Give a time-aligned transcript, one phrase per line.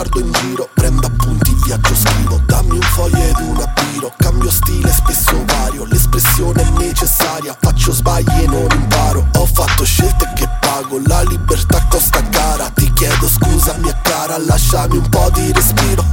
[0.00, 4.90] guardo in giro, prendo appunti, viaggio, scrivo Dammi un foglio ed un abbiro, cambio stile,
[4.90, 11.00] spesso vario L'espressione è necessaria, faccio sbagli e non imparo Ho fatto scelte che pago,
[11.04, 12.70] la libertà costa cara.
[12.70, 16.04] Ti chiedo scusa mia cara, lasciami un po' di respiro.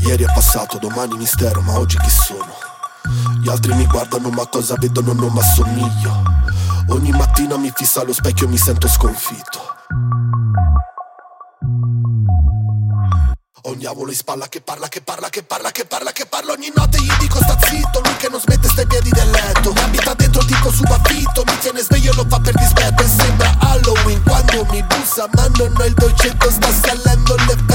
[0.00, 2.54] Ieri è passato, domani mistero, ma oggi chi sono?
[3.40, 6.22] Gli altri mi guardano ma cosa vedono non mi assomiglio.
[6.88, 9.81] Ogni mattina mi fissa allo specchio e mi sento sconfitto.
[13.72, 16.52] Un diavolo in spalla che parla, che parla, che parla, che parla, che parla.
[16.52, 19.72] Ogni notte gli dico sta zitto, lui che non smette sta ai piedi del letto.
[19.72, 23.02] Mi abita dentro, dico subaffitto, mi tiene sveglio lo fa per dispetto.
[23.02, 27.71] E sembra Halloween quando mi bussa, ma non ho il dolcetto Sta salendo l'effetto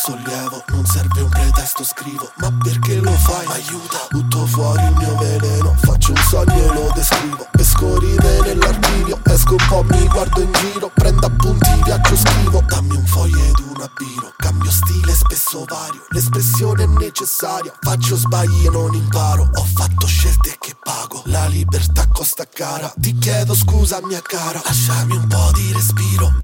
[0.00, 3.44] sollievo, non serve un pretesto scrivo Ma perché lo fai?
[3.46, 7.46] Aiuta, butto fuori il mio veleno Faccio un sogno e lo descrivo.
[7.50, 12.62] Pesco ride nell'archivio, esco un po' mi guardo in giro Prendo appunti, viaggio scrivo.
[12.66, 17.72] Dammi un foglio ed un abbino Cambio stile spesso vario, l'espressione è necessaria.
[17.80, 21.22] Faccio sbagli e non imparo Ho fatto scelte che pago.
[21.26, 26.39] La libertà costa cara Ti chiedo scusa mia cara Lasciami un po' di respiro